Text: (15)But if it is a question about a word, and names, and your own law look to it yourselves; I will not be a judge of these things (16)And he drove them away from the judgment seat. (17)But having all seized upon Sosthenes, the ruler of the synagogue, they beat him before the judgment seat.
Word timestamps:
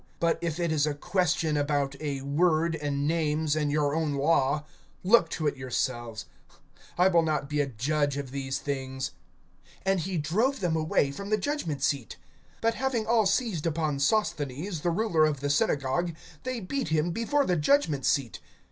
(15)But 0.19 0.39
if 0.41 0.59
it 0.59 0.71
is 0.71 0.87
a 0.87 0.95
question 0.95 1.55
about 1.55 1.95
a 2.01 2.21
word, 2.23 2.75
and 2.75 3.07
names, 3.07 3.55
and 3.55 3.71
your 3.71 3.93
own 3.93 4.15
law 4.15 4.65
look 5.03 5.29
to 5.29 5.45
it 5.45 5.55
yourselves; 5.57 6.25
I 6.97 7.07
will 7.07 7.21
not 7.21 7.47
be 7.47 7.61
a 7.61 7.67
judge 7.67 8.17
of 8.17 8.31
these 8.31 8.57
things 8.57 9.11
(16)And 9.85 9.97
he 9.99 10.17
drove 10.17 10.59
them 10.59 10.75
away 10.75 11.11
from 11.11 11.29
the 11.29 11.37
judgment 11.37 11.83
seat. 11.83 12.17
(17)But 12.63 12.73
having 12.73 13.05
all 13.05 13.27
seized 13.27 13.67
upon 13.67 13.99
Sosthenes, 13.99 14.81
the 14.81 14.89
ruler 14.89 15.23
of 15.27 15.39
the 15.39 15.51
synagogue, 15.51 16.15
they 16.41 16.59
beat 16.59 16.87
him 16.87 17.11
before 17.11 17.45
the 17.45 17.55
judgment 17.55 18.03
seat. 18.03 18.39